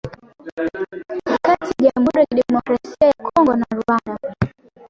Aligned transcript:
kati 1.45 1.85
ya 1.85 1.91
jamhuri 1.95 2.19
ya 2.19 2.25
kidemokrasia 2.25 3.05
ya 3.07 3.13
Kongo 3.33 3.55
na 3.55 3.65
Rwanda 3.79 4.19